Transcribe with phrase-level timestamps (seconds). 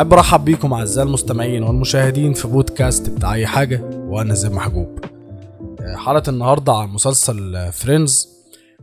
[0.00, 4.98] حابب أرحب بيكم أعزائي المستمعين والمشاهدين في بودكاست بتاع أي حاجة وأنا زياد محجوب.
[5.96, 8.28] حلقة النهارده عن مسلسل فريندز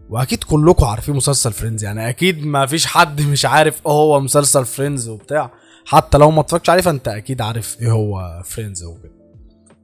[0.10, 4.66] وأكيد كلكم عارفين مسلسل فريندز يعني أكيد ما فيش حد مش عارف إيه هو مسلسل
[4.66, 5.52] فريندز وبتاع.
[5.86, 9.12] حتى لو ما اتفرجتش عليه فأنت أكيد عارف إيه هو فريندز وكده.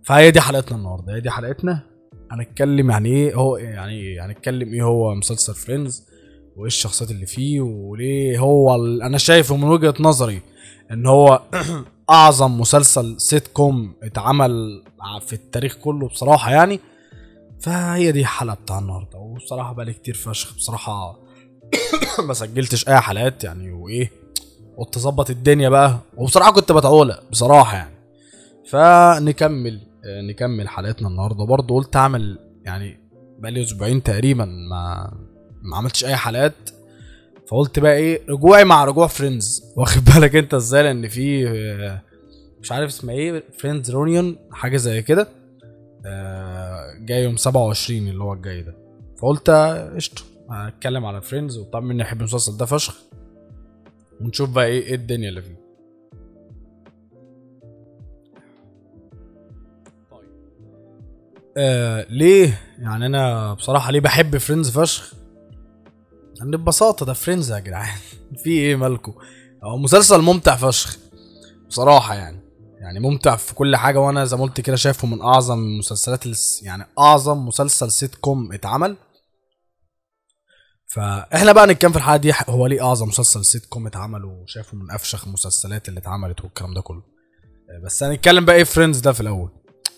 [0.03, 1.83] فهي دي حلقتنا النهارده هي دي حلقتنا.
[2.31, 6.03] هنتكلم يعني إيه هو يعني هنتكلم إيه هو مسلسل فريندز
[6.55, 8.75] وإيه الشخصيات اللي فيه وليه هو.
[8.85, 10.41] أنا شايفه من وجهة نظري
[10.93, 11.41] إن هو
[12.09, 14.83] أعظم مسلسل سيت كوم اتعمل
[15.27, 16.79] في التاريخ كله بصراحة يعني.
[17.61, 19.17] فهي دي الحلقة بتاع النهاردة.
[19.17, 20.55] وبصراحة بقالي كتير فشخ.
[20.55, 21.19] بصراحة
[22.27, 23.71] ما سجلتش أي حلقات يعني.
[23.71, 24.11] وإيه
[24.77, 25.99] قلت أظبط الدنيا بقى.
[26.17, 27.93] وبصراحة كنت بتعولق بصراحة يعني.
[28.69, 29.81] فنكمل
[30.29, 31.45] نكمل حلقتنا النهارده.
[31.45, 32.99] برضه قلت أعمل يعني
[33.39, 35.13] بقالي أسبوعين تقريبا ما
[35.61, 36.69] ما عملتش أي حلقات.
[37.47, 42.01] فقلت بقى إيه رجوعي مع رجوع فريندز واخد بالك أنت إزاي؟ لأن في آه،
[42.61, 45.27] مش عارف اسمها إيه فريندز reunion حاجة زي كده.
[46.05, 48.75] آه، جاي يوم 27 اللي هو الجاي ده.
[49.21, 49.49] فقلت
[49.95, 52.97] قشطة هتكلم على فريندز وطبعا من حبي المسلسل ده فشخ.
[54.21, 55.63] ونشوف بقى إيه إيه الدنيا اللي فيه.
[61.57, 65.13] آه ليه؟ يعني أنا بصراحة ليه بحب فريندز فشخ؟
[66.39, 67.97] يعني ببساطة ده فريندز يا جدعان.
[68.43, 69.13] في إيه مالكو؟
[69.63, 70.97] هو مسلسل ممتع فشخ.
[71.67, 72.43] بصراحة يعني.
[72.81, 76.23] يعني ممتع في كل حاجة وأنا زي ما قلت كده شايفه من أعظم المسلسلات
[76.63, 78.95] يعني أعظم مسلسل سيت كوم اتعمل.
[80.87, 84.91] فإحنا بقى نتكلم في الحلقة دي هو ليه أعظم مسلسل سيت كوم اتعمل وشايفه من
[84.91, 87.01] أفشخ المسلسلات اللي اتعملت والكلام ده كله.
[87.01, 89.49] آه، بس هنتكلم بقى إيه فريندز ده في الأول.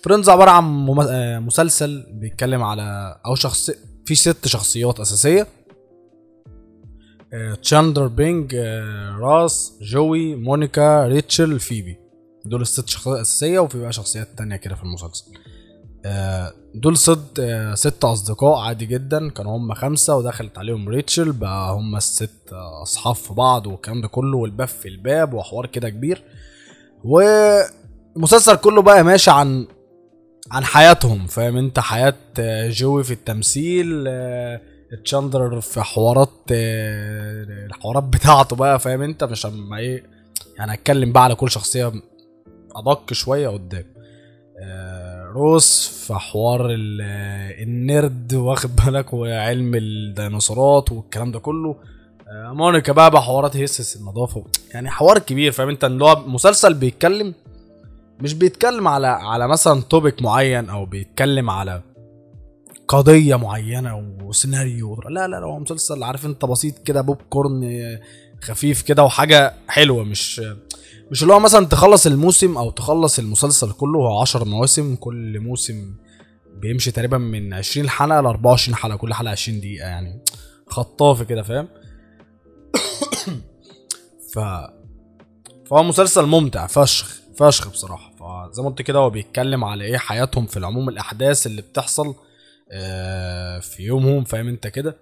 [0.04, 3.72] فريندز عبارة عن آه، مسلسل بيتكلم على أو شخص
[4.06, 5.48] في ست شخصيات أساسية.
[7.62, 8.56] تشاندلر بينج
[9.20, 11.98] راس جوي مونيكا ريتشل فيبي.
[12.46, 15.26] دول الست شخصيات أساسية وفي بقى شخصيات تانية كده في المسلسل.
[16.06, 19.30] آه، دول ست آه، ست أصدقاء عادي جدا.
[19.30, 24.38] كانوا هم خمسة ودخلت عليهم ريتشل بقى هم الست أصحاب في بعض والكلام ده كله
[24.38, 26.24] والباب في الباب وحوار كده كبير.
[27.04, 29.68] والمسلسل كله بقى ماشي عن
[30.52, 34.04] عن حياتهم فاهم انت؟ حياة آه، جوي في التمثيل
[35.04, 40.04] تشاندلر في حوارات آه، الحوارات بتاعته بقى فاهم انت؟ مش اما إيه
[40.58, 41.92] يعني هتكلم بقى على كل شخصية
[42.76, 43.86] ادق شوية قدام.
[44.64, 51.76] آه، روس في حوار آه، النرد واخد بالك؟ وعلم الديناصورات والكلام ده كله.
[52.32, 54.44] مونيكا بقى بحوارات هوس النظافة
[54.74, 57.34] يعني حوار كبير فاهم انت؟ اللي هو مسلسل بيتكلم
[58.20, 61.82] مش بيتكلم على على مثلا topic معين أو بيتكلم على
[62.88, 65.02] قضية معينة وسيناريو.
[65.10, 68.00] لا لا هو مسلسل عارف انت بسيط كده بوب كورن
[68.42, 70.04] خفيف كده وحاجة حلوة.
[70.04, 70.42] مش
[71.12, 75.96] مش اللي هو مثلا تخلص الموسم أو تخلص المسلسل كله هو 10 مواسم كل موسم
[76.54, 80.24] بيمشي تقريبا من 20 حلقة ل 24 حلقة كل حلقة 20 دقيقة يعني.
[80.68, 81.68] خطافي كده فاهم؟
[84.34, 84.40] ف
[85.70, 88.12] فهو مسلسل ممتع فشخ فشخ بصراحة.
[88.12, 92.16] فزي ما قلت كده هو بيتكلم على إيه؟ حياتهم في العموم الأحداث اللي بتحصل
[93.62, 94.98] في يومهم فاهم انت كده؟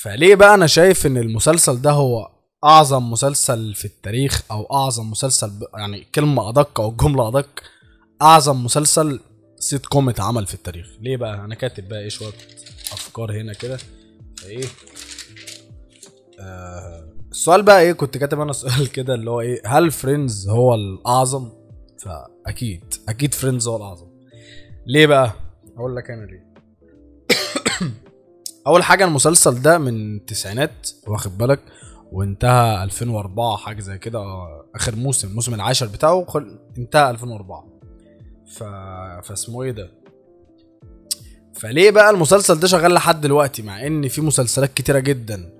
[0.00, 2.30] فليه بقى أنا شايف ان المسلسل ده هو
[2.64, 5.50] اعظم مسلسل في التاريخ أو اعظم مسلسل.
[5.78, 7.48] يعني كلمة ادق أو جملة ادق
[8.22, 9.20] اعظم مسلسل
[9.58, 12.32] سيت كوم اتعمل في التاريخ؟ ليه بقى؟ أنا كاتب بقى إيه شوية
[12.92, 13.78] افكار هنا كده.
[14.46, 14.64] إيه
[16.40, 20.74] آه السؤال بقى إيه؟ كنت كاتب أنا سؤال كده اللي هو إيه؟ هل فريندز هو
[20.74, 21.52] الأعظم؟
[22.04, 24.08] فأكيد أكيد فريندز هو الأعظم.
[24.86, 25.32] ليه بقى؟
[25.78, 26.48] أقول لك أنا ليه.
[28.66, 31.60] أول حاجة المسلسل ده من التسعينات واخد بالك؟
[32.12, 34.20] وانتهى 2004 حاجة زي كده.
[34.74, 36.58] آخر موسم الموسم العاشر بتاعه خل...
[36.78, 37.64] انتهى 2004
[38.46, 38.62] ف...
[39.28, 39.90] فاسمه إيه ده؟
[41.54, 45.50] فليه بقى المسلسل ده شغال لحد دلوقتي؟ مع إن في مسلسلات كتيرة جدا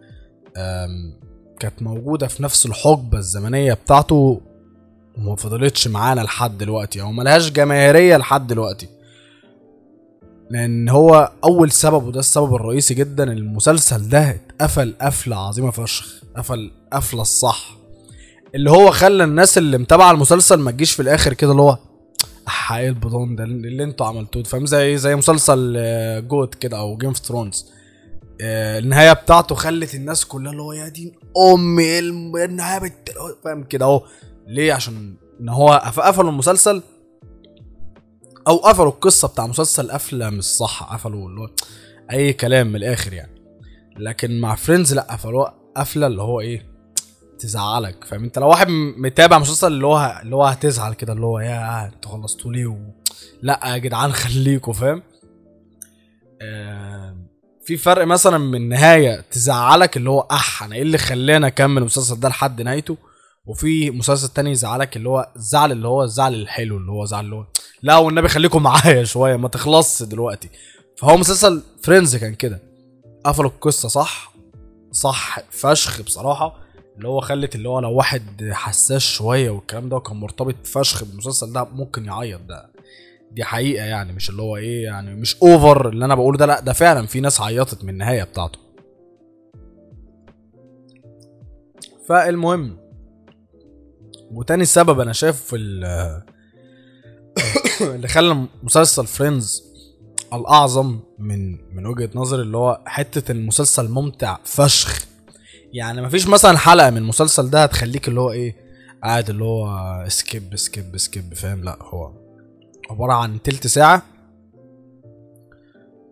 [1.60, 4.40] كانت موجودة في نفس الحقبة الزمنية بتاعته
[5.18, 8.97] وما فضلتش معانا لحد دلوقتي أو ملهاش جماهيرية لحد دلوقتي.
[10.50, 16.70] لأن هو أول سبب وده السبب الرئيسي جدا المسلسل ده اتقفل قفلة عظيمة فشخ قفل
[16.92, 17.76] قفلة الصح.
[18.54, 21.78] اللي هو خلى الناس اللي متابعة المسلسل ما تجيش في الآخر كده اللي هو
[22.72, 27.08] إيه البضان ده اللي أنتوا عملتوه فاهم؟ زي زي مسلسل آه، GOT كده أو جيم
[27.08, 27.66] أوف ثرونز
[28.40, 31.12] النهاية بتاعته خلت الناس كلها اللي هو يا دين
[31.52, 31.98] امي
[32.44, 33.10] النهاية بت...
[33.44, 34.02] فاهم كده أهو.
[34.46, 36.82] ليه؟ عشان إن هو قف- قفلوا المسلسل.
[38.48, 41.48] أو قفلوا القصة بتاع مسلسل قفله مش صح قفلوا اللي هو
[42.10, 43.38] اي كلام من الآخر يعني
[43.96, 46.66] لكن مع فريندز لا قفلوها قفله اللي هو إيه
[47.38, 51.40] تزعلك فاهم انت لو واحد متابع مسلسل اللي هو اللي هو هتزعل كده اللي هو
[51.40, 52.76] يا أنتوا خلصتوا ليه و...
[53.42, 55.02] لا يا جدعان خليكوا فاهم
[56.42, 57.16] آه،
[57.64, 62.20] في فرق مثلا من نهايه تزعلك اللي هو اح أنا إيه اللي خلاني اكمل المسلسل
[62.20, 62.96] ده لحد نهايته
[63.46, 67.36] وفي مسلسل تاني يزعلك اللي هو الزعل اللي هو الزعل الحلو اللي هو زعل اللي
[67.36, 67.46] هو
[67.82, 70.48] لا والنبي خليكم معايا شوية ما تخلصش دلوقتي.
[70.96, 72.60] فهو مسلسل فريندز كان كده.
[73.24, 74.32] قفلوا القصة صح؟
[74.92, 76.58] صح فشخ بصراحة.
[76.96, 81.52] اللي هو خلت اللي هو لو واحد حساس شوية والكلام ده وكان مرتبط فشخ بالمسلسل
[81.52, 82.70] ده ممكن يعيط ده.
[83.32, 86.60] دي حقيقة يعني مش اللي هو إيه يعني مش over اللي أنا بقوله ده لأ
[86.60, 88.58] ده فعلا في ناس عيطت من النهاية بتاعته.
[92.08, 92.76] فالمهم
[94.30, 95.56] وتاني سبب أنا شايف في
[97.80, 99.62] اللي خلى مسلسل فريندز
[100.32, 105.06] الأعظم من من وجهة نظري اللي هو حتة المسلسل ممتع فشخ.
[105.72, 108.56] يعني مفيش مثلا حلقة من المسلسل ده هتخليك اللي هو إيه
[109.04, 112.12] قاعد اللي هو skip skip skip فاهم؟ لا هو
[112.90, 114.02] عبارة عن تلت ساعة.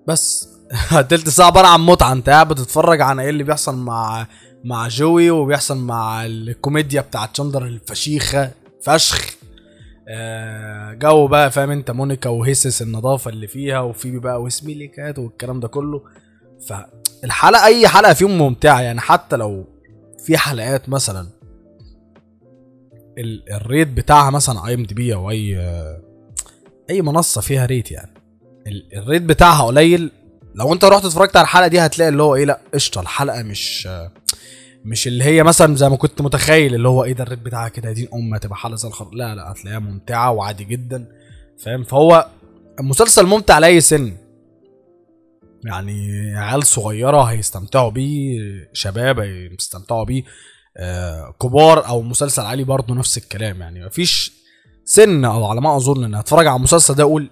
[0.09, 0.49] بس
[1.11, 2.13] تلت ساعة عبارة عن متعة.
[2.13, 4.27] أنت قاعد بتتفرج عن إيه اللي بيحصل مع
[4.65, 8.51] مع جوي وبيحصل مع الكوميديا بتاعت تشاندلر الفشيخة.
[8.83, 9.36] فشخ.
[10.99, 15.61] جوي بقى فاهم انت مونيكا وهوس النظافة اللي فيها وفيبي بقى و smelly cat والكلام
[15.61, 16.03] ده كله.
[16.69, 18.81] فالحلقه أي حلقة فيهم ممتعة.
[18.81, 19.65] يعني حتى لو
[20.25, 21.27] في حلقات مثلا
[23.19, 25.59] ال- ال rate بتاعها مثلا IMDb أو أي
[26.91, 28.11] أي منصة فيها rate يعني.
[28.67, 30.11] ال- ال rate بتاعها قليل.
[30.55, 33.89] لو أنت رحت اتفرجت على الحلقة دي هتلاقي اللي هو إيه لأ قشطة الحلقة مش
[34.87, 37.93] مش اللي هي مثلا زي ما كنت متخيل اللي هو إيه ده الريت بتاعها كده
[37.93, 41.09] دي ام تبقى حلقه زي الخر لا لا هتلاقيها ممتعة وعادي جدا
[41.65, 42.27] فاهم؟ فهو
[42.81, 44.17] مسلسل ممتع لاي سن.
[45.65, 48.41] يعني عيال صغيرة هيستمتعوا بيه
[48.73, 50.23] شباب هيستمتعوا بيه
[50.77, 53.61] آه كبار أو مسلسل عالي برضه نفس الكلام.
[53.61, 54.33] يعني مفيش
[54.85, 57.31] سن أو على ما أظن إن هتفرج على المسلسل ده أقول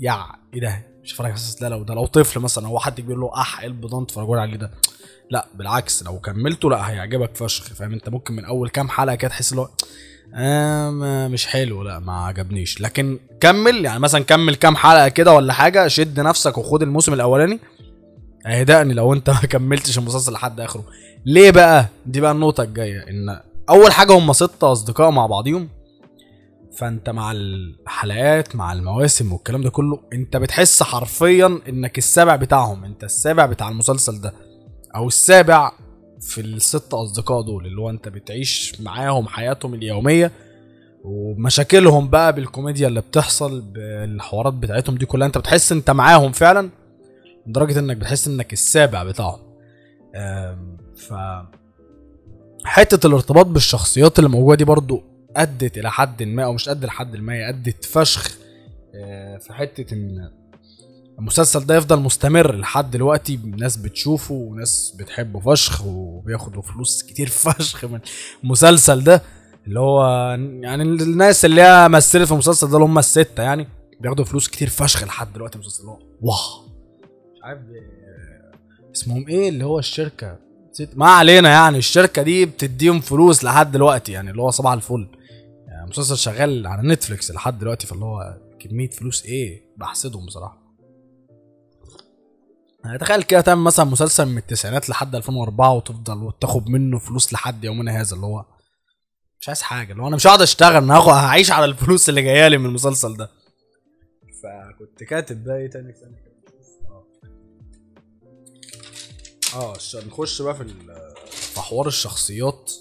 [0.00, 3.00] يا إيه ده مش هتفرج على المسلسل ده لو ده لو طفل مثلا أو حد
[3.00, 4.70] كبير له أح إيه البضان تتفرجوا عليه ده.
[5.30, 9.28] لا بالعكس لو كملته لا هيعجبك فشخ فاهم؟ انت ممكن من أول كام حلقة كده
[9.30, 9.68] تحس اللي هو
[10.34, 12.80] آه مش حلو لا ما عجبنيش.
[12.80, 17.60] لكن كمل يعني مثلا كمل كام حلقة كده ولا حاجة شد نفسك وخد الموسم الأولاني.
[18.46, 20.84] اهدأني لو انت ما كملتش المسلسل لحد آخره.
[21.26, 23.40] ليه بقى؟ دي بقى النقطة الجاية إن
[23.70, 25.68] أول حاجة هم ستة أصدقاء مع بعضيهم.
[26.76, 33.04] فأنت مع الحلقات مع المواسم والكلام ده كله أنت بتحس حرفيا إنك السابع بتاعهم أنت
[33.04, 34.49] السابع بتاع المسلسل ده.
[34.96, 35.72] أو السابع
[36.20, 40.32] في الست أصدقاء دول اللي هو أنت بتعيش معاهم حياتهم اليومية
[41.04, 46.70] ومشاكلهم بقى بالكوميديا اللي بتحصل بالحوارات بتاعتهم دي كلها أنت بتحس أنت معاهم فعلا
[47.46, 49.38] لدرجة إنك بتحس إنك السابع بتاعهم.
[50.96, 51.14] ف
[52.64, 55.02] حتة الارتباط بالشخصيات اللي موجودة دي برضو
[55.36, 58.38] أدت إلى حد ما أو مش قد لحد ما هي أدت فشخ
[58.94, 60.30] آه، في حتة إن
[61.20, 67.84] المسلسل ده يفضل مستمر لحد دلوقتي ناس بتشوفه وناس بتحبه فشخ وبياخدوا فلوس كتير فشخ
[67.84, 68.00] من
[68.44, 69.22] المسلسل ده.
[69.66, 70.06] اللي هو
[70.62, 73.68] يعني الناس اللي هي مثلت في المسلسل ده اللي هم الستة يعني
[74.00, 75.98] بياخدوا فلوس كتير فشخ لحد دلوقتي المسلسل اللي هو
[77.34, 77.58] مش عارف
[78.94, 80.38] اسمهم إيه؟ اللي هو الشركة.
[80.72, 85.08] نسيت- ما علينا يعني الشركة دي بتديهم فلوس لحد دلوقتي يعني اللي هو صباح الفل.
[85.68, 90.59] يعني مسلسل شغال على نتفليكس لحد دلوقتي فاللي هو كمية فلوس إيه؟ بحسدهم بصراحة.
[92.84, 97.64] يعني تخيل كده تعمل مثلا مسلسل من التسعينات لحد 2004 وتفضل وتاخد منه فلوس لحد
[97.64, 98.44] يومنا هذا اللي هو
[99.40, 102.48] مش عايز حاجة اللي هو أنا مش هقعد أشتغل أنا هعيش على الفلوس اللي جاية
[102.48, 103.30] لي من المسلسل ده.
[104.42, 106.04] فكنت كاتب بقى إيه تاني؟ نشوف.
[109.54, 109.78] آه.
[109.78, 110.64] ش- نخش بقى في
[111.30, 112.72] في حوار الشخصيات.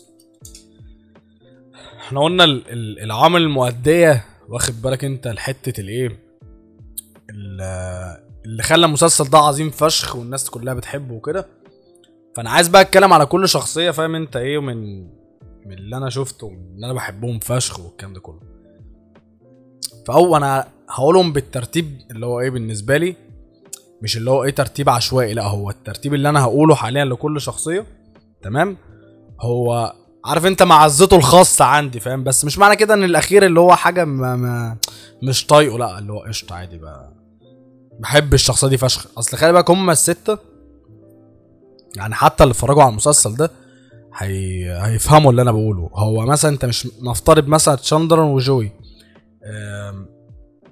[1.99, 6.19] إحنا قلنا ال- ال- العوامل المؤدية واخد بالك أنت لحتة الإيه؟
[7.29, 11.47] ال- اللي خلى المسلسل ده عظيم فشخ والناس كلها بتحبه وكده.
[12.35, 15.03] فأنا عايز بقى أتكلم على كل شخصية فاهم أنت إيه من
[15.65, 18.39] من اللي أنا شفته ومن اللي أنا بحبهم فشخ والكلام ده كله.
[20.07, 23.15] فهو أنا هقولهم بالترتيب اللي هو إيه بالنسبة لي
[24.01, 27.85] مش اللي هو إيه ترتيب عشوائي لأ هو الترتيب اللي أنا هقوله حاليا لكل شخصية
[28.41, 28.77] تمام؟
[29.41, 29.93] هو
[30.25, 34.05] عارف أنت معزته الخاصة عندي فاهم؟ بس مش معنى كده إن الأخير اللي هو حاجة
[34.05, 34.77] ما ما
[35.23, 37.18] مش طايقه لأ اللي هو قشطة عادي بقى.
[37.99, 39.07] بحب الشخصية دي فشخ.
[39.17, 40.37] أصل خلي بالك هم الستة
[41.97, 43.51] يعني حتى اللي اتفرجوا على المسلسل ده
[44.17, 44.71] هي...
[44.81, 45.89] هيفهموا اللي أنا بقوله.
[45.93, 48.71] هو مثلا أنت مش نفترض مثلا تشاندرا وجوي
[49.45, 50.05] أم...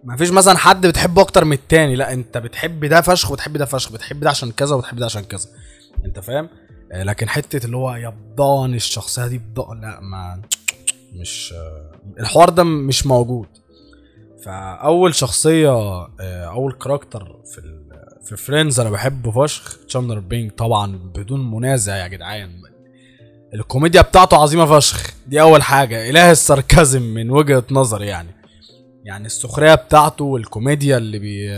[0.03, 1.96] مفيش مثلا حد بتحبه أكتر من التاني.
[1.96, 5.24] لا أنت بتحب ده فشخ وبتحب ده فشخ بتحب ده عشان كذا وبتحب ده عشان
[5.24, 5.50] كذا.
[6.05, 6.50] أنت فاهم؟
[6.91, 10.41] آه، لكن حتة اللي هو يبضان الشخصية دي بضان لا ما
[11.13, 13.48] مش آه، الحوار ده مش موجود.
[14.48, 17.62] فأول شخصية آه، أول character في
[18.24, 22.62] في Friends أنا بحبه فشخ تشاندلر بينج طبعا بدون منازع يا جدعان.
[23.54, 25.13] الكوميديا بتاعته عظيمة فشخ.
[25.27, 26.10] دي أول حاجة.
[26.10, 28.30] إله ال sarcasm من وجهة نظري يعني.
[29.04, 31.50] يعني السخرية بتاعته والكوميديا اللي بي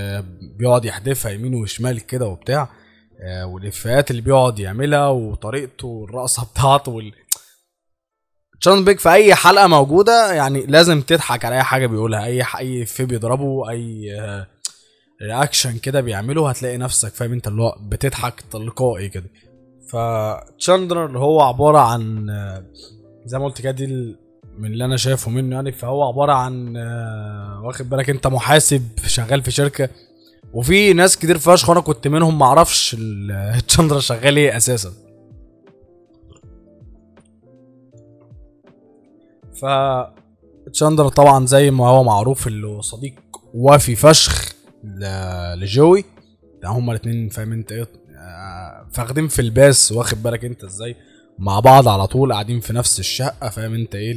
[0.58, 2.70] بيقعد يحدفها يمين وشمال كده وبتاع
[3.22, 7.02] آه، والإفيهات اللي بيقعد يعملها وطريقته والرقصة بتاعته.
[8.62, 12.86] تشاندلر بينج في أي حلقة موجودة يعني لازم تضحك على أي حاجة بيقولها أي أي
[12.86, 14.48] إفيه بيضربه أي آه،
[15.22, 19.30] reaction كده بيعمله هتلاقي نفسك فاهم أنت اللي هو بتضحك تلقائي كده.
[19.90, 22.64] فتشاندلر هو عبارة عن آه،
[23.26, 24.16] زي ما قلت كده دي
[24.58, 29.44] من اللي أنا شايفه منه يعني فهو عبارة عن آه، واخد بالك أنت محاسب شغال
[29.44, 29.90] في شركة
[30.54, 32.96] وفي ناس كتير فشخ وأنا كنت منهم معرفش
[33.68, 35.09] تشاندلر شغال إيه أساسا.
[39.62, 39.66] ف
[40.74, 43.16] تشاندلر طبعا زي ما هو معروف اللي صديق
[43.54, 44.54] وفي فشخ
[45.56, 46.06] لجوي.
[46.62, 47.88] ده هما الاتنين فاهم أنت إيه
[48.18, 50.96] آه، فاخدين في الباس واخد بالك أنت إزاي؟
[51.40, 54.16] مع بعض على طول قاعدين في نفس الشقة فاهم أنت إيه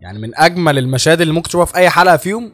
[0.00, 2.52] يعني من أجمل المشاهد اللي ممكن تشوفها في أي حلقة فيهم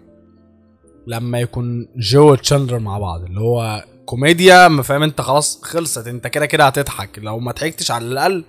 [1.07, 3.23] لما يكون جو وتشاندلر مع بعض.
[3.23, 6.07] اللي هو كوميديا ما فاهم أنت خلاص خلصت.
[6.07, 7.19] أنت كده كده هتضحك.
[7.19, 8.45] لو ما ضحكتش على الأقل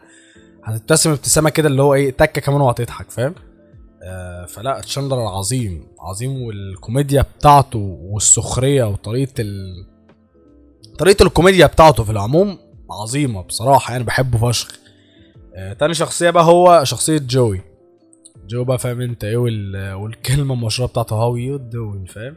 [0.64, 3.36] هتبتسم ابتسامة كده اللي هو إيه تكة كمان وهتضحك فاهم؟
[4.04, 9.86] آه فلا تشاندلر عظيم عظيم والكوميديا بتاعته والسخرية وطريقة ال...
[11.00, 12.58] طريقة الكوميديا بتاعته في العموم
[12.92, 14.80] عظيمة بصراحة يعني بحبه فشخ.
[15.56, 17.62] آه تاني شخصية بقى هو شخصية جوي.
[18.48, 19.94] جو بقى فاهم انت إيه وال...
[19.94, 22.36] والكلمة المشهورة بتاعته how you doin' فاهم؟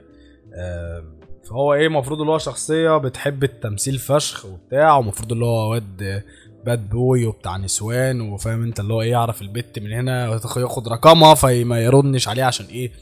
[0.54, 1.04] آه
[1.50, 6.22] فهو إيه المفروض اللي هو شخصية بتحب التمثيل فشخ وبتاع ومفروض اللي هو واد
[6.66, 11.34] باد بوي وبتاع نسوان وفاهم انت اللي هو إيه يعرف البت من هنا ياخد رقمها
[11.34, 12.92] فما يردش عليه عشان إيه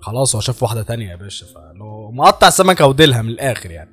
[0.00, 3.90] خلاص هو شاف واحدة تانية يا باشا فاللي هو مقطع سمكه وديلها من الآخر يعني.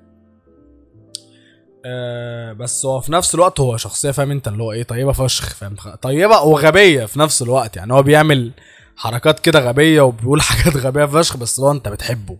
[1.86, 5.56] آه بس هو في نفس الوقت هو شخصية فاهم انت اللي هو إيه طيبة فشخ
[5.56, 7.94] فاهم؟ طيبة وغبية في نفس الوقت يعني.
[7.94, 8.52] هو بيعمل
[8.96, 12.38] حركات كده غبية وبيقول حاجات غبية فشخ بس هو انت بتحبه.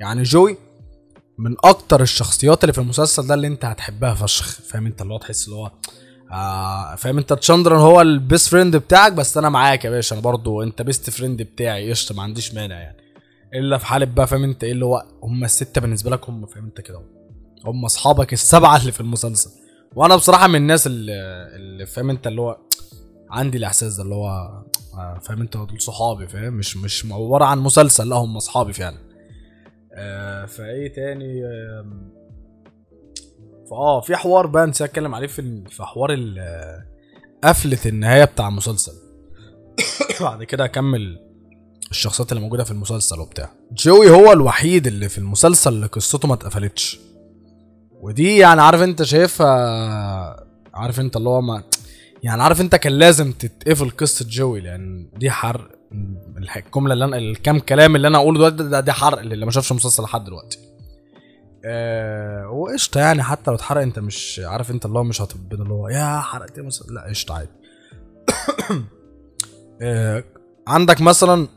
[0.00, 0.56] يعني جوي
[1.38, 5.18] من أكتر الشخصيات اللي في المسلسل ده اللي انت هتحبها فشخ فاهم انت اللي هو
[5.18, 5.70] تحس اللي هو
[6.32, 10.14] آه فاهم؟ انت تشاندلر هو ال best friend بتاعك بس أنا معاك يا باشا.
[10.14, 11.90] أنا برضو انت best friend بتاعي.
[11.90, 12.96] قشطة ما عنديش مانع يعني.
[13.54, 16.64] إلا في حالة بقى فاهم انت إيه اللي هو هم الستة بالنسبة لك هم فاهم
[16.64, 17.02] انت كده.
[17.64, 19.50] هم اصحابك السبعة اللي في المسلسل.
[19.96, 21.12] وأنا بصراحة من الناس اللي,
[21.56, 22.58] اللي فاهم انت اللي هو
[23.30, 24.28] عندي الإحساس ده اللي هو
[24.94, 28.98] آه، فاهم انت دول صحابي فاهم؟ مش مش عبارة عن مسلسل لا هم اصحابي فعلا.
[29.94, 32.15] آه فايه تاني؟ آم،
[33.70, 36.10] فآه في حوار بقى نسيت أتكلم عليه في في حوار
[37.44, 38.92] قفلة النهاية بتاع المسلسل.
[40.20, 41.18] بعد كده أكمل
[41.90, 43.50] الشخصيات اللي موجودة في المسلسل وبتاع.
[43.72, 46.98] جوي هو الوحيد اللي في المسلسل اللي قصته ما اتقفلتش.
[48.00, 51.62] ودي يعني عارف أنت شايفها عارف أنت اللي هو ما
[52.22, 55.70] يعني عارف أنت كان لازم تتقفل قصة جوي لأن دي حرق
[56.56, 59.50] الجمله اللي أنا الكام كلام اللي أنا أقوله دلوقتي ده, ده, ده حرق اللي ما
[59.50, 60.58] شافش المسلسل لحد دلوقتي.
[61.66, 65.74] آه وقشطة يعني حتى لو اتحرق انت مش عارف انت اللي هو مش هتبقى اللي
[65.74, 66.58] هو يا حرقت
[66.88, 67.50] لا قشطة عادي
[69.82, 70.24] آه
[70.68, 71.48] عندك مثلا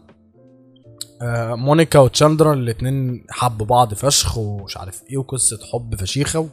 [1.21, 6.49] آه مونيكا وتشاندرا الاتنين حبوا بعض فشخ ومش عارف إيه وقصة حب فشيخة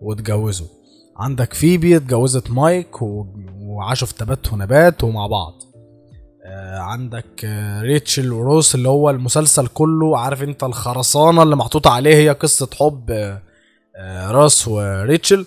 [0.00, 0.66] واتجوزوا
[1.16, 3.02] عندك فيبي اتجوزت مايك.
[3.60, 5.67] وعاشوا في تبات ونبات ومع بعض
[6.78, 12.30] عندك آه ريتشل وروس اللي هو المسلسل كله عارف انت الخرسانة اللي محطوطة عليه هي
[12.30, 13.42] قصة حب آه
[13.96, 15.46] آه راس وريتشل.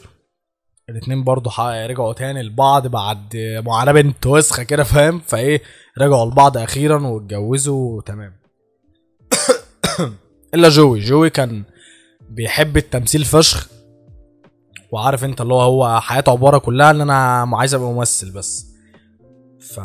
[0.89, 5.61] الاتنين برضو رجعوا تاني لبعض بعد معاناة بنت وسخة كده فاهم؟ فايه
[5.97, 8.33] رجعوا لبعض أخيرا واتجوزوا تمام.
[10.53, 10.99] إلا جوي.
[10.99, 11.63] جوي كان
[12.29, 13.67] بيحب التمثيل فشخ
[14.91, 18.65] وعارف انت اللي هو هو حياته عبارة كلها إن أنا عايز أبقى ممثل بس.
[19.59, 19.79] ف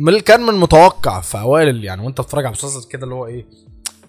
[0.00, 3.46] من كان من متوقع في أوائل يعني وأنت بتتفرج على المسلسل كده اللي هو إيه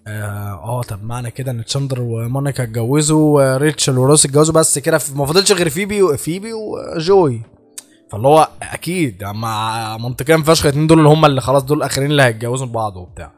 [0.08, 5.26] آه آه، طب معنى كده إن تشاندلر ومونيكا اتجوزوا وريتشل وروس اتجوزوا بس كده ما
[5.26, 7.42] فضلش غير فيبي و- فيبي وجوي.
[8.12, 12.24] فاللي هو أكيد مع منطقيا فشخ الاتنين دول اللي هم اللي خلاص دول الآخرين اللي
[12.24, 13.32] هيتجوزوا بعض وبتاع.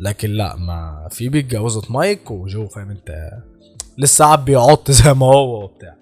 [0.00, 3.30] لكن لا ما فيبي اتجوزت مايك وجو فاهم أنت
[3.98, 5.94] لسه قاعد بيعط زي ما هو وبتاع.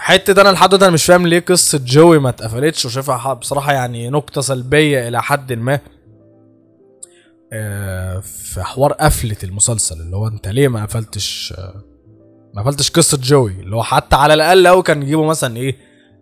[0.00, 4.40] فحته أنا لحد دلوقتي مش فاهم ليه قصة جوي ما اتقفلتش وشايفها بصراحة يعني نقطه
[4.40, 5.80] سلبية إلى حد ما.
[7.52, 11.84] آه، في حوار قفلة المسلسل اللي هو أنت ليه ما قفلتش آه،
[12.54, 15.76] ما قفلتش قصة جوي؟ اللي هو حتى على الأقل لو كان يجيبوا مثلا إيه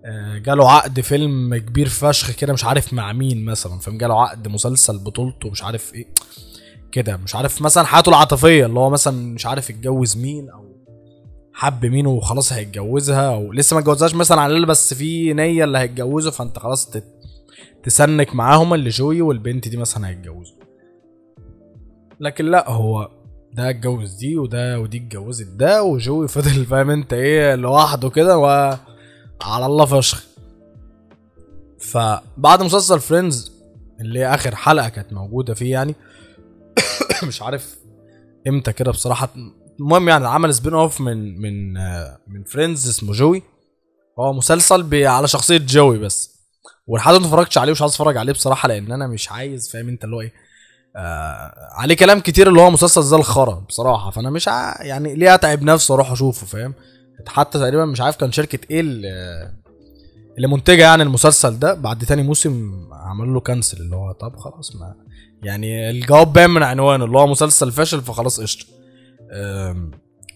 [0.05, 4.49] آه، جاله عقد فيلم كبير فشخ كده مش عارف مع مين مثلا فاهم؟ جاله عقد
[4.49, 6.07] مسلسل بطولته مش عارف إيه
[6.93, 10.68] كده مش عارف مثلا حياته العاطفية اللي هو مثلا مش عارف يتجوز مين أو
[11.59, 16.31] حب مين وخلاص هيتجوزها أو لسه ما اتجوزهاش مثلا على بس في نية اللي هيتجوزه
[16.31, 16.91] فأنت خلاص
[17.83, 20.57] تسنك معاهم اللي جوي والبنت دي مثلا هيتجوزوا.
[22.21, 23.11] لكن لا هو
[23.53, 29.67] ده اتجوز دي وده ودي اتجوزت ده وجوي فضل فاهم أنت إيه لوحده كده وعلى
[29.67, 30.25] الله فشخ.
[31.79, 33.53] فبعد مسلسل فريندز
[34.01, 35.95] اللي هي آخر حلقة كانت موجودة فيه يعني
[37.29, 37.79] مش عارف
[38.49, 39.29] إمتى كده بصراحة
[39.81, 41.73] المهم يعني عمل spin off من من
[42.29, 43.43] من Friends اسمه جوي
[44.19, 46.39] هو مسلسل على شخصية جوي بس.
[46.87, 50.05] ولحد ما اتفرجتش عليه مش عايز اتفرج عليه بصراحة لأن أنا مش عايز فاهم أنت
[50.05, 50.33] اللي هو إيه؟
[50.97, 54.11] آه عليه كلام كتير اللي هو مسلسل زي الخرا بصراحة.
[54.11, 54.83] فأنا مش ع...
[54.83, 56.75] يعني ليه أتعب نفسي وأروح أشوفه فاهم؟
[57.27, 61.75] حتى تقريبا مش عارف كان شركة إيه اللي, منتجة يعني المسلسل ده.
[61.75, 64.95] بعد تاني موسم عملوا له cancel اللي هو طب خلاص ما
[65.43, 68.78] يعني الجواب باين من عنوانه اللي هو مسلسل فاشل فخلاص قشطة.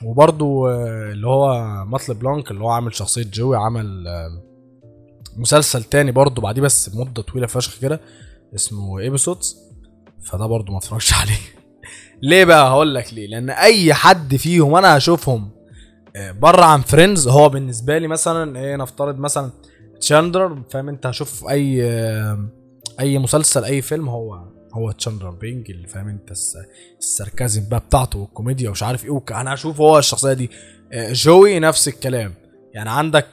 [0.04, 1.54] وبرضو آه، اللي هو
[1.84, 4.04] مات لوبلانك اللي هو عامل شخصية جوي عمل
[5.36, 8.00] مسلسل تاني برضو بعديه بس مدة طويلة فشخ كده
[8.54, 9.56] اسمه Episodes
[10.24, 11.38] فده برضو ما اتفرجش عليه.
[12.22, 13.26] ليه بقى؟ هقول لك ليه.
[13.26, 15.50] لأن أي حد فيهم أنا هشوفهم
[16.16, 19.50] بره عن Friends هو بالنسبة لي مثلا إيه نفترض مثلا
[20.00, 22.48] تشاندلر فاهم؟ أنت هشوف أي آه،
[23.00, 26.56] أي مسلسل أي فيلم هو هو تشاندلر بينج اللي فاهم انت الس-
[26.98, 30.50] ال sarcasm بقى بتاعته والكوميديا ومش عارف إيه أنا هشوف هو الشخصية دي.
[30.92, 32.34] آه، جوي نفس الكلام.
[32.74, 33.26] يعني عندك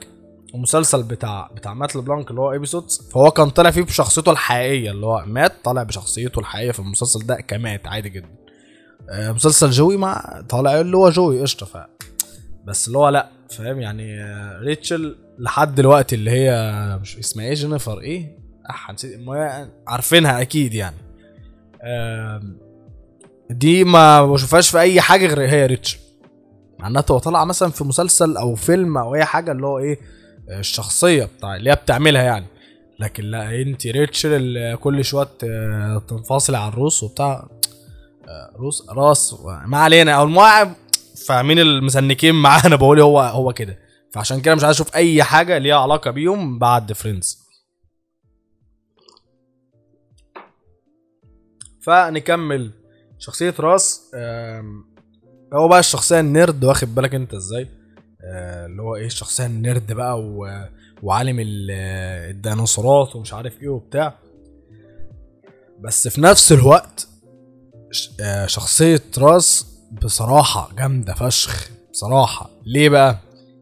[0.55, 5.05] المسلسل بتاع بتاع مات لوبلانك اللي هو Episodes فهو كان طالع فيه بشخصيته الحقيقية اللي
[5.05, 8.29] هو مات طالع بشخصيته الحقيقية في المسلسل ده كمات عادي جدا.
[9.09, 11.77] آه، مسلسل جوي مع طالع اللي هو جوي قشطة ف
[12.65, 16.51] بس اللي هو لا فاهم؟ يعني آه، ريتشل لحد دلوقتي اللي هي
[17.01, 19.19] مش اسمها إيه؟ جينيفر إيه؟ اح نسيت
[19.87, 20.95] عارفينها أكيد يعني.
[23.49, 25.97] دي ما بشوفهاش في أي حاجة غير هي ريتشل
[26.79, 29.99] معناته تبقى طالعة مثلا في مسلسل أو فيلم أو أي حاجة اللي هو إيه
[30.49, 32.45] الشخصية بتاع اللي هي بتعملها يعني.
[32.99, 35.27] لكن لا انت ريتشل كل شوية
[36.07, 37.47] تنفصل عن روس وبتاع.
[38.27, 40.11] آه، روس راس ما علينا.
[40.11, 40.73] أو المواعب
[41.27, 42.75] فاهمين المسنكين معانا.
[42.81, 43.79] بقول هو هو كده.
[44.13, 47.38] فعشان كده مش عايز أشوف أي حاجة ليها علاقة بيهم بعد Friends
[51.81, 52.71] فنكمل.
[53.19, 54.11] شخصية راس
[55.53, 57.67] هو بقى الشخصية ال nerd واخد بالك انت إزاي؟
[58.23, 60.47] آه، اللي هو إيه الشخصيه ال nerd بقى و...
[61.03, 61.71] وعالم ال-
[62.29, 64.15] الديناصورات ومش عارف إيه وبتاع.
[65.79, 67.07] بس في نفس الوقت
[68.21, 72.49] آه، شخصية راس بصراحة جامدة فشخ بصراحة.
[72.65, 73.17] ليه بقى؟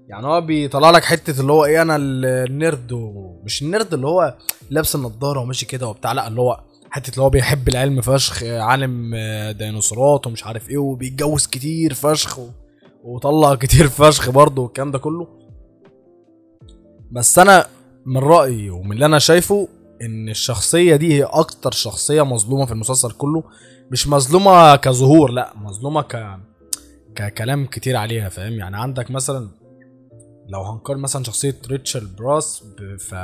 [0.09, 4.37] يعني هو بيطلع لك حتة اللي هو إيه أنا ال- النيرد ومش النيرد اللي هو
[4.69, 6.59] لابس النضارة وماشي كده وبتاع لا اللي هو
[6.91, 12.39] حتة اللي هو بيحب العلم فشخ عالم آه، ديناصورات ومش عارف إيه وبيتجوز كتير فشخ
[12.39, 12.49] و...
[13.03, 15.27] وطلع كتير فشخ برضه والكلام ده كله
[17.11, 17.65] بس أنا
[18.05, 19.67] من رأيي ومن اللي أنا شايفه
[20.01, 23.43] إن الشخصية دي هي أكتر شخصية مظلومة في المسلسل كله
[23.91, 26.39] مش مظلومة كظهور لأ مظلومة ك
[27.15, 29.49] ككلام كتير عليها فاهم يعني عندك مثلا
[30.49, 32.63] لو هنقارن مثلا شخصية ريتشل براس.
[32.99, 33.15] ف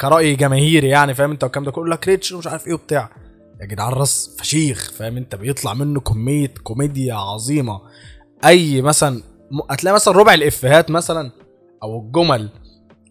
[0.00, 1.90] كرأي جماهيري يعني فاهم انت والكلام ده كله.
[1.94, 3.10] لك ريتشل ومش عارف إيه وبتاع.
[3.60, 7.80] يا جدعان راس فشيخ فاهم انت؟ بيطلع منه كمية كوميديا عظيمة.
[8.44, 9.22] أي مثلا
[9.70, 11.30] هتلاقي مثلا ربع الإفيهات مثلا
[11.82, 12.48] أو الجمل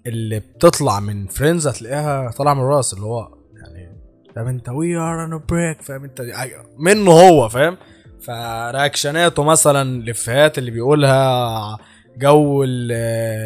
[0.07, 3.91] اللي بتطلع من Friends هتلاقيها طالعة من راس اللي هو يعني
[4.35, 6.21] فاهم انت؟ we are on break فاهم انت؟
[6.77, 7.77] منه هو فاهم؟
[8.21, 11.77] ف reaction اته مثلا الإفيهات اللي بيقولها
[12.17, 12.91] جو ال-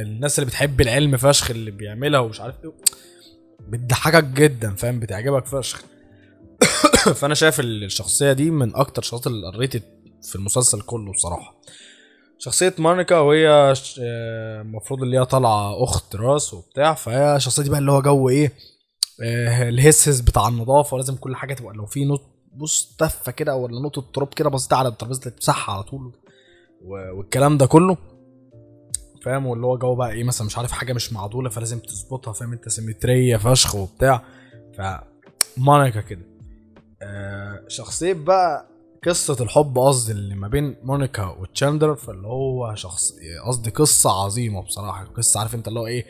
[0.08, 2.72] الناس اللي بتحب العلم فشخ اللي بيعملها ومش عارف إيه.
[3.68, 5.84] بتضحكك جدا فاهم؟ بتعجبك فشخ.
[7.20, 9.84] فأنا شايف الشخصية دي من أكتر الشخصيات اللي قريت
[10.24, 11.56] في المسلسل كله بصراحة.
[12.40, 13.48] شخصية مونيكا وهي
[14.00, 16.94] آه، المفروض اللي هي طالعة أخت راس وبتاع.
[16.94, 18.52] فهي الشخصية دي بقى اللي هو جو إيه
[19.24, 20.96] آه، الهسهس بتاع النظافة.
[20.96, 22.22] ولازم كل حاجة تبقى لو في نوت
[22.54, 26.14] بص تفة كده ولا نقطة تراب كده بسيطة على الترابيزة تمسحها على طول
[26.86, 27.98] والكلام ده كله.
[29.26, 32.52] فاهم؟ واللي هو جو بقى إيه مثلا مش عارف حاجة مش معدوله فلازم تظبطها فاهم؟
[32.54, 34.24] أنت symmetry فشخ وبتاع.
[34.78, 34.82] ف
[35.58, 36.22] مونيكا كده.
[37.02, 38.68] آه شخصية بقى
[39.06, 43.12] قصة الحب قصدي اللي ما بين مونيكا وتشاندلر فاللي هو شخص
[43.48, 45.06] قصدي قصة عظيمة بصراحة.
[45.06, 46.06] قصة عارف أنت اللي هو إيه؟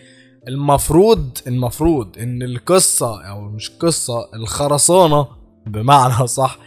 [0.47, 5.27] المفروض المفروض إن القصة أو مش قصة الخرسانة
[5.67, 6.57] بمعنى صح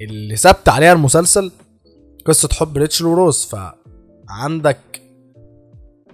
[0.00, 1.52] اللي ثبت عليها المسلسل
[2.26, 3.44] قصة حب ريتشل وروز.
[3.44, 3.56] ف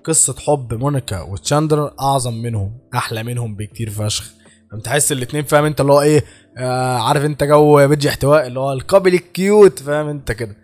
[0.04, 4.30] قصة حب مونيكا وتشاندلر أعظم منهم أحلى منهم بكتير فشخ.
[4.70, 6.24] فانت تحس الاتنين فاهم أنت اللي هو إيه؟
[6.58, 10.56] آه عارف أنت جو بيجي احتواء اللي هو ال couple ال cute فاهم أنت كده.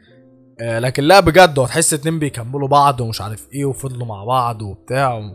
[0.61, 4.63] آه لكن لا بجد هو تحس اتنين بيكملوا بعض ومش عارف إيه وفضلوا مع بعض
[4.63, 5.33] وبتاع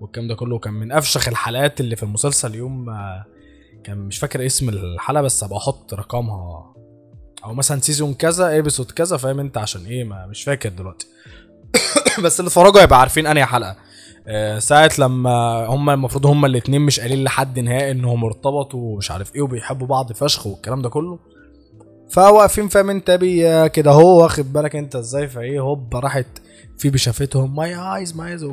[0.00, 0.58] والكلام ده كله.
[0.58, 3.24] كان من أفشخ الحلقات اللي في المسلسل يوم آه
[3.84, 6.74] كان مش فاكر اسم الحلقة بس أبقى أحط رقمها.
[7.44, 11.06] أو مثلا season كذا episode كذا فاهم أنت؟ عشان إيه؟ ما مش فاكر دلوقتي.
[12.24, 13.76] بس اللي اتفرجوا هيبقى عارفين انهي حلقة.
[14.26, 19.34] آه، ساعة لما هما المفروض هما الاتنين مش قايلين لحد نهائي انهم ارتبطوا ومش عارف
[19.34, 21.18] إيه وبيحبوا بعض فشخ والكلام ده كله.
[22.10, 26.26] فواقفين فاهم انت بي كده هو واخد بالك أنت إزاي؟ فإيه هوب راحت
[26.78, 28.46] في شافتهم my eyes my eyes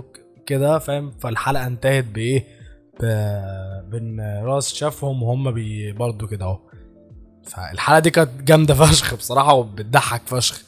[0.46, 2.46] كده فاهم؟ فالحلقة انتهت بإيه؟
[3.90, 5.54] بإن راس شافهم وهم
[5.98, 6.60] برضه كده أهو.
[7.44, 10.62] فالحلقة دي كانت جامدة فشخ بصراحة وبتضحك فشخ.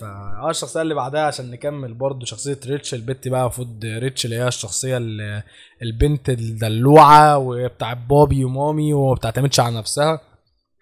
[0.00, 4.48] فا الشخصية اللي بعدها عشان نكمل برضه شخصية ريتشل البت بقى المفروض ريتشل اللي هي
[4.48, 5.42] الشخصية ال-
[5.82, 10.20] البنت الدلوعة وبتاع بابي ومامي وبتعتمدش على نفسها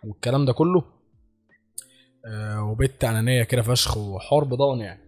[0.05, 0.85] والكلام ده كله.
[2.27, 5.01] آه، وبنت أنانية كده فشخ وحوار بضان يعني.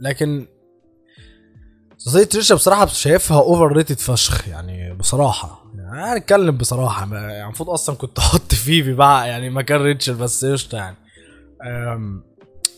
[0.00, 0.46] لكن
[1.98, 5.64] شخصية ريتشل بصراحة شايفها overrated فشخ يعني بصراحة.
[5.76, 10.78] يعني هنتكلم بصراحة يعني المفروض أصلا كنت أحط فيبي بقى يعني مكان ريتشل بس قشطة
[10.78, 10.96] يعني.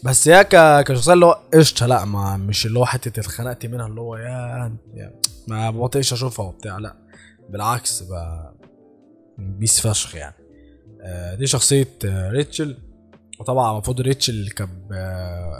[0.04, 3.86] بس هي ك- كشخصية اللي هو قشطة لا ما مش اللي هو حتة اتخنقت منها
[3.86, 5.12] اللي هو يا يا-
[5.48, 6.94] ما بطيقش أشوفها وبتاع لا
[7.50, 8.54] بالعكس بقى
[9.38, 10.34] peace فشخ يعني.
[11.02, 12.76] آه، دي شخصية آه، ريتشل.
[13.40, 14.68] وطبعا المفروض ريتشل كان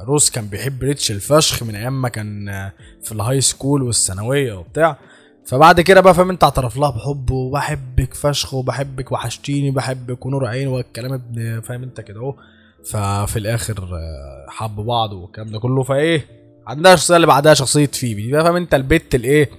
[0.05, 2.73] روس كان بيحب ريتشل فشخ من أيام ما كان آه،
[3.03, 4.99] في ال high school والثانوية وبتاع.
[5.47, 10.67] فبعد كده بقى فاهم انت اعترف لها بحب وبحبك فشخ وبحبك وحشتيني بحبك ونور عيني
[10.67, 12.35] والكلام ابن فاهم انت كده اهو.
[12.85, 15.83] ففي الآخر آه، حبوا بعض والكلام ده كله.
[15.83, 16.27] فإيه
[16.67, 18.33] عندها الشخصيه اللي بعدها شخصية فيبي.
[18.33, 19.51] بقى فاهم أنت البت الإيه؟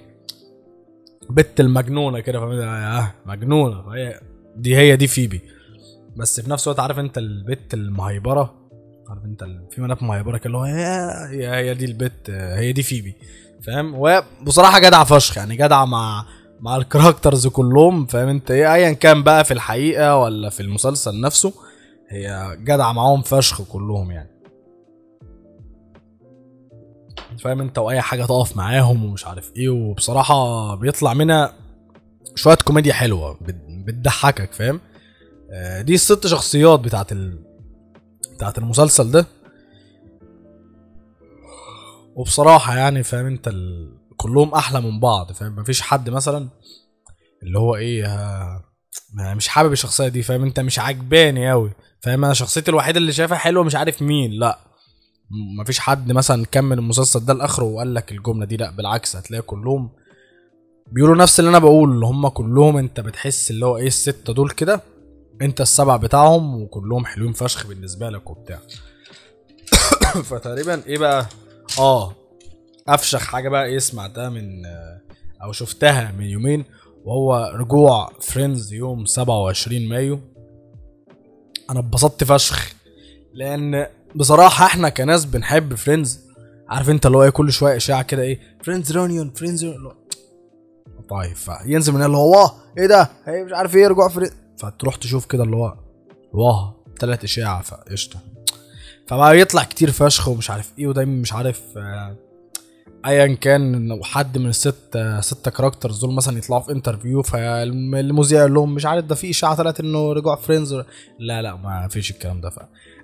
[1.30, 3.82] بت المجنونة كده فاهم؟ انت؟ آه مجنونة.
[3.82, 4.20] فهي
[4.56, 5.40] دي هي دي فيبي.
[6.16, 8.54] بس في نفس الوقت عارف أنت البت المهيبرة؟
[9.08, 12.82] عارف أنت في بنات مهيبرة كده اللي هو يا هي دي البت آه، هي دي
[12.82, 13.14] فيبي.
[13.66, 16.26] فاهم؟ وهي بصراحه جدعه فشخ يعني جدعه مع
[16.60, 18.06] مع ال characters كلهم.
[18.06, 21.52] فاهم أنت إيه؟ ايا كان بقى في الحقيقة ولا في المسلسل نفسه.
[22.12, 24.30] هي جدعة معاهم فشخ كلهم يعني.
[27.38, 31.52] فاهم انت؟ وأي حاجة تقف معاهم ومش عارف إيه وبصراحة بيطلع منها
[32.34, 34.80] شوية كوميديا حلوة بت- بتضحكك فاهم؟
[35.52, 37.38] آه، دي الست شخصيات بتاعت ال...
[38.34, 39.26] بتاعت المسلسل ده.
[42.16, 43.92] وبصراحة يعني فاهم انت ال...
[44.16, 46.48] كلهم أحلى من بعض فاهم؟ مفيش حد مثلا
[47.42, 48.64] اللي هو إيه آه،
[49.14, 53.38] مش حابب الشخصية دي فاهم؟ انت مش عجباني أوي فاهم؟ أنا شخصيتي الوحيدة اللي شايفها
[53.38, 54.58] حلوة مش عارف مين لا.
[55.60, 59.90] مفيش حد مثلا كمل المسلسل ده لآخره وقال لك الجملة دي لا بالعكس هتلاقي كلهم
[60.92, 64.50] بيقولوا نفس اللي أنا بقوله اللي هم كلهم أنت بتحس اللي هو إيه الستة دول
[64.50, 64.80] كده
[65.42, 68.58] أنت السبع بتاعهم وكلهم حلوين فشخ بالنسبة لك وبتاع.
[70.30, 71.26] فتقريبا إيه بقى؟
[71.78, 72.12] آه
[72.88, 74.62] أفشخ حاجة بقى إيه سمعتها من
[75.42, 76.64] أو شفتها من يومين
[77.04, 80.20] وهو رجوع فريندز يوم 27 مايو.
[81.70, 82.72] أنا اتبسطت فشخ
[83.34, 86.20] لأن بصراحة إحنا كناس بنحب Friends.
[86.68, 89.66] عارف أنت اللي هو إيه كل شوية إشاعة كده إيه Friends reunion Friends
[91.08, 94.34] طيب فينزل من اللي هو واه إيه ده؟ هي مش عارف إيه رجوع Friends.
[94.58, 95.74] فتروح تشوف كده اللي هو
[96.32, 98.18] واه تلات إشاعة فقشطة.
[99.06, 102.16] فبقى يطلع كتير فشخ ومش عارف إيه ودايما مش عارف آه،
[103.06, 108.54] ايا كان لو حد من الست ست characters دول مثلا يطلعوا في interview فالمذيع يقول
[108.54, 110.74] لهم مش عارف ده في إشاعة طلعت إنه رجوع Friends
[111.18, 112.50] لا لا ما فيش الكلام ده.
[112.50, 112.58] ف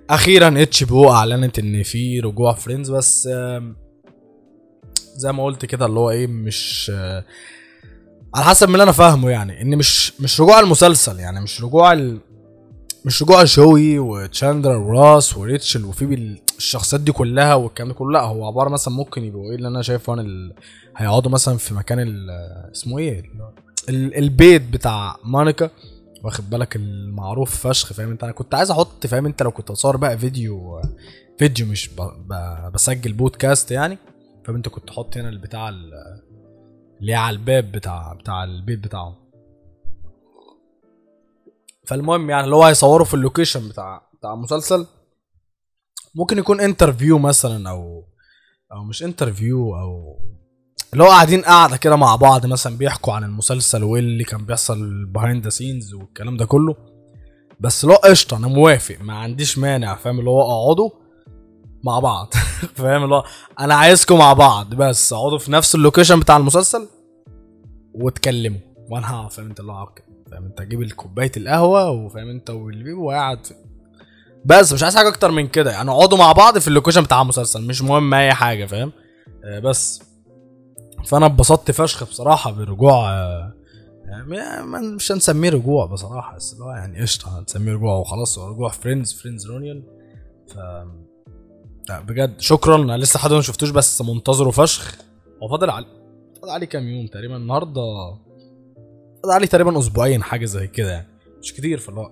[0.09, 3.29] أخيرا HBO أعلنت إن في رجوع Friends بس
[5.15, 7.25] زي ما قلت كده اللي هو إيه مش آه،
[8.35, 12.19] على حسب اللي أنا فاهمه يعني إن مش مش رجوع المسلسل يعني مش رجوع ال...
[13.05, 18.11] مش رجوع جوي وتشاندلر وراس وريتشل وفيبي ال- الشخصيات دي كلها والكلام ده كله.
[18.11, 20.53] لا هو عبارة مثلا ممكن يبقوا إيه اللي أنا شايفه أنا ال...
[20.97, 22.29] هيقعدوا مثلا في مكان ال...
[22.71, 23.23] اسمه إيه؟
[23.89, 24.15] ال...
[24.17, 25.69] البيت بتاع مونيكا.
[26.23, 29.97] واخد بالك؟ المعروف فشخ فاهم أنت؟ أنا كنت عايز أحط فاهم أنت؟ لو كنت أصور
[29.97, 30.81] بقى فيديو
[31.39, 32.01] فيديو مش ب...
[32.01, 32.33] ب...
[32.73, 33.97] بسجل بودكاست يعني.
[34.45, 35.91] فاهم أنت؟ كنت أحط هنا البتاع ال...
[37.01, 39.13] اللي على الباب بتاع بتاع البيت بتاعهم
[41.89, 44.87] فالمهم يعني اللي هو هيصوروا في ال location بتاع بتاع المسلسل
[46.15, 48.03] ممكن يكون interview مثلا أو
[48.71, 50.19] أو مش interview أو
[50.93, 55.05] اللي هو قاعدين قاعدة كده مع بعض مثلا بيحكوا عن المسلسل وايه اللي كان بيحصل
[55.05, 56.75] behind the scenes والكلام ده كله.
[57.59, 60.89] بس لو قشطة أنا موافق ما عنديش مانع فاهم؟ اللي هو أقعدوا
[61.83, 62.33] مع بعض
[62.79, 63.23] فاهم؟ اللي هو
[63.59, 66.87] أنا عايزكم مع بعض بس أقعدوا في نفس ال location بتاع المسلسل
[67.93, 68.68] واتكلموا.
[68.89, 69.89] وأنا فاهم انت اللي هو.
[70.31, 73.39] فاهم انت أجيب كوبايه القهوة وفاهم انت والبيبي وقاعد.
[74.45, 77.21] بس مش عايز حاجة أكتر من كده يعني اقعدوا مع بعض في ال location بتاع
[77.21, 78.91] المسلسل مش مهم أي حاجة فاهم؟
[79.45, 80.01] آه، بس.
[81.05, 83.53] فأنا اتبسطت فشخ بصراحة برجوع آه،
[84.05, 84.25] يعني
[84.95, 89.13] مش هنسميه رجوع بصراحة بس اللي هو يعني قشطة هنسميه رجوع وخلاص هو رجوع فريندز
[89.13, 89.83] فريندز reunion
[90.47, 90.57] ف
[92.07, 92.75] بجد شكرا.
[92.75, 94.95] أنا لسه حد ما شفتوش بس منتظره فشخ.
[95.43, 95.85] هو فاضل علي
[96.41, 97.81] فاضل عليه كام يوم تقريبا النهارده
[99.25, 101.07] عليه تقريبا أسبوعين حاجة زي كده يعني.
[101.41, 102.11] مش كتير فاللي هو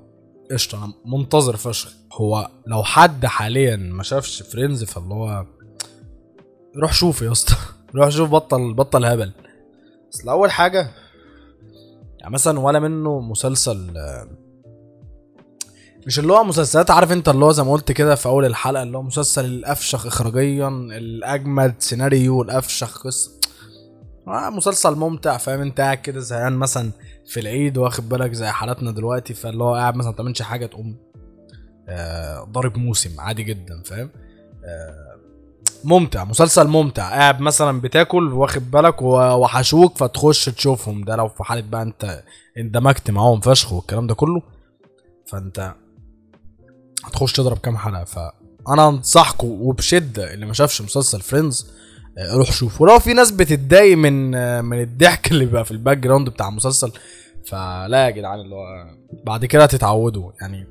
[0.52, 1.94] قشطة أنا منتظر فشخ.
[2.14, 5.46] هو لو حد حاليا ما شافش فريندز فاللي هو
[6.78, 7.56] روح شوف يا اسطى.
[7.96, 9.32] روح شوف بطل بطل هبل.
[10.12, 10.92] بس اول حاجة
[12.20, 13.94] يعني مثلا ولا منه مسلسل
[16.08, 18.84] مش اللي هو مسلسلات عارف أنت اللي هو زي ما قلت كده في أول الحلقة
[18.84, 23.37] اللي هو مسلسل الأفشخ اخراجيا الأجمد سيناريو الأفشخ قصة.
[24.28, 26.92] آه مسلسل ممتع فاهم؟ انت قاعد كده زهقان مثلا
[27.28, 30.96] في العيد واخد بالك زي حالاتنا دلوقتي فاللي هو قاعد مثلا ما تعملش حاجة تقوم
[31.90, 34.10] آه ضارب موسم عادي جدا فاهم؟
[34.66, 35.18] آه
[35.84, 37.10] ممتع مسلسل ممتع.
[37.10, 41.04] قاعد مثلا بتاكل واخد بالك وحشوك فتخش تشوفهم.
[41.04, 42.24] ده لو في حالة بقى انت
[42.58, 44.42] اندمجت معاهم فشخ والكلام ده كله
[45.32, 45.74] فانت
[47.06, 48.04] هتخش تضرب كام حلقة.
[48.04, 51.72] فأنا أنصحكم وبشدة اللي ما شافش مسلسل فريندز
[52.36, 52.82] روح شوف.
[52.82, 54.32] ولو في ناس بتتضايق من
[54.66, 56.92] من الضحك اللي بيبقى في ال background بتاع المسلسل
[57.46, 58.86] فلا يا جدعان اللي هو
[59.26, 60.32] بعد كده هتتعودوا.
[60.42, 60.68] يعني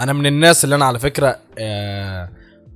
[0.00, 2.28] أنا من الناس اللي أنا على فكرة آه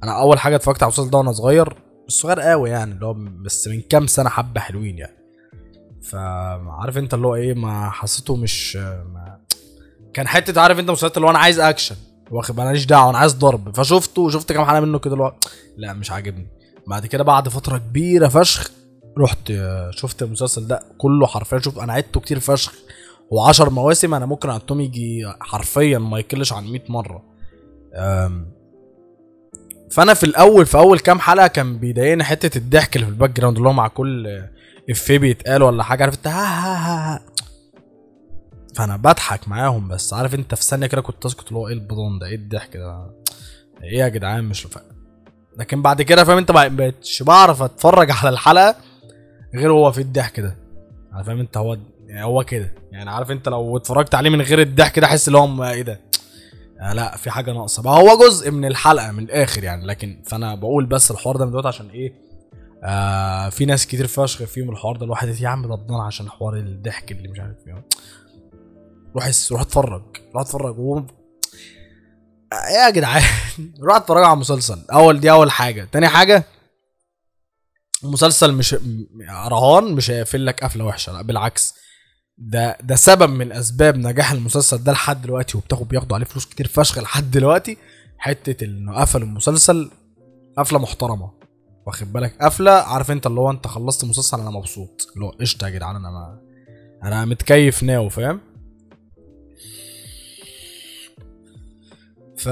[0.04, 1.76] أنا أول حاجة اتفرجت على المسلسل ده وأنا صغير
[2.08, 5.16] صغير قوي يعني اللي هو بس من كام سنة حبة حلوين يعني.
[6.02, 9.40] فعارف أنت اللي هو إيه ما حسيته مش ما
[10.14, 11.96] كان حتة عارف أنت مسلسلات اللي هو أنا عايز أكشن
[12.30, 13.76] واخد ماليش دعوة أنا عايز ضرب.
[13.76, 15.34] فشفته وشفت كام حلقة منه كده اللي هو
[15.76, 16.46] لا مش عاجبني.
[16.86, 18.70] بعد كده بعد فترة كبيرة فشخ
[19.18, 21.58] رحت آه، شفت المسلسل ده كله حرفيا.
[21.58, 22.72] شوف أنا عدته كتير فشخ
[23.34, 27.22] و10 مواسم أنا ممكن عدتهم يجي حرفيا ما يقلش عن 100 مرة.
[29.90, 33.56] فأنا في الأول في أول كام حلقة كان بيضايقني حتة الضحك اللي في ال background
[33.56, 34.42] اللي هو مع كل
[34.90, 37.20] افيه بيتقال ولا حاجة عارف أنت؟ ها ها ها, ها.
[38.74, 42.18] فأنا بضحك معاهم بس عارف أنت؟ في ثانية كده كنت اسكت اللي هو إيه البضان
[42.18, 43.10] ده؟ إيه الضحك ده؟
[43.82, 44.84] إيه يا جدعان؟ مش فاهم.
[45.58, 48.74] لكن بعد كده فاهم انت ما بقتش بعرف اتفرج على الحلقة
[49.54, 50.56] غير هو في الضحك ده.
[51.12, 52.72] أنا فاهم انت هو يعني هو كده.
[52.92, 56.00] يعني عارف انت لو اتفرجت عليه من غير الضحك ده احس اللي هو إيه ده؟
[56.80, 57.82] آه لا في حاجة ناقصة.
[57.82, 61.50] بقى هو جزء من الحلقة من الآخر يعني لكن فأنا بقول بس الحوار ده من
[61.50, 62.12] دلوقتي عشان إيه؟
[62.84, 65.04] آه في ناس كتير فشخ فيهم الحوار ده.
[65.04, 67.84] الواحد يا عم ضبطان عشان حوار الضحك اللي مش عارف إيه.
[69.14, 70.02] روح روح اتفرج.
[70.34, 71.04] روح اتفرج.
[72.52, 73.22] يا جدعان؟
[73.84, 74.84] روح اتفرج على مسلسل.
[74.92, 75.88] اول دي أول حاجة.
[75.92, 76.44] تاني حاجة
[78.04, 78.76] المسلسل مش
[79.30, 81.12] رهان مش هيقفل لك قفلة وحشة.
[81.12, 81.74] لا بالعكس.
[82.38, 86.68] ده ده سبب من أسباب نجاح المسلسل ده لحد دلوقتي وبتاخد بياخدوا عليه فلوس كتير
[86.68, 87.76] فشخ لحد دلوقتي.
[88.18, 89.90] حتة إنه قفل المسلسل
[90.58, 91.32] قفلة محترمة.
[91.86, 95.08] واخد بالك؟ قفلة عارف أنت اللي هو أنت خلصت المسلسل أنا مبسوط.
[95.14, 96.40] اللي هو قشطة يا جدعان أنا ما
[97.04, 98.40] أنا متكيف ناو فاهم؟
[102.40, 102.48] ف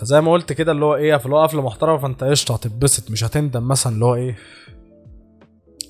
[0.00, 3.10] فزي ما قلت كده اللي هو إيه اللي هو قفله محترمه فأنت قشطة هتتبسط.
[3.10, 4.36] مش هتندم مثلا اللي هو إيه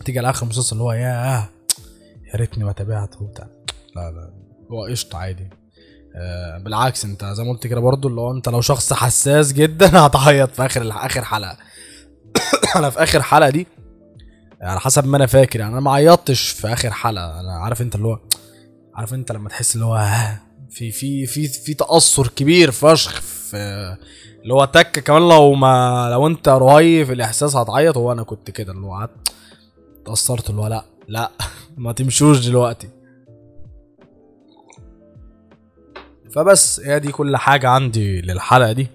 [0.05, 1.49] تيجي على آخر المسلسل اللي هو ياه
[2.33, 3.47] يا ريتني ما تابعته وبتاع.
[3.97, 4.31] لا لا
[4.71, 5.51] هو قشطة عادي.
[6.17, 9.99] آه بالعكس أنت زي ما قلت كده برضو اللي هو أنت لو شخص حساس جدا
[10.07, 11.57] هتعيط في آخر آخر حلقة.
[12.77, 13.67] أنا في آخر حلقة دي
[14.63, 17.41] على حسب ما أنا فاكر يعني أنا ما عيطتش في آخر حلقة.
[17.41, 18.19] أنا عارف أنت اللي هو
[18.95, 23.57] عارف أنت لما تحس اللي هو ها، في في في في تأثر كبير فشخ في
[24.43, 27.97] اللي هو تك كمان لو ما لو انت رهيف الإحساس هتعيط.
[27.97, 29.33] هو أنا كنت كده اللي هو قعدت
[30.03, 31.31] اتأثرت اللي هو لأ لأ
[31.77, 32.89] ما تمشوش دلوقتي.
[36.35, 38.87] فبس هي دي كل حاجة عندي للحلقة دي.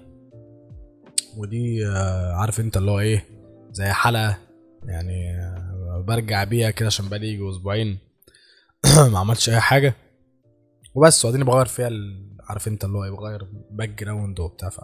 [1.37, 3.25] ودي آه، عارف انت اللي هو إيه
[3.71, 4.37] زي حلقة
[4.85, 7.97] يعني آه، برجع بيها كده عشان بقالي أسبوعين.
[9.11, 9.95] ما عملتش أي حاجة.
[10.95, 11.89] وبس وبعدين بغير فيها
[12.49, 14.79] عارف انت اللي هو إيه بغير background وبتاع ف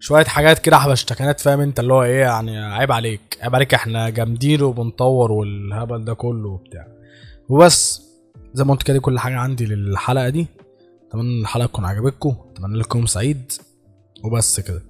[0.00, 4.10] شوية حاجات كده حبشتكنات فاهم انت اللي هو إيه يعني عيب عليك عيب عليك إحنا
[4.10, 6.86] جامدين وبنطور والهبل ده كله وبتاع.
[7.48, 8.02] وبس
[8.54, 10.46] زي ما قلت كده كل حاجة عندي للحلقة دي.
[11.08, 13.52] أتمنى الحلقة تكون عجبتكم أتمنى لكم سعيد
[14.24, 14.82] وبس كده.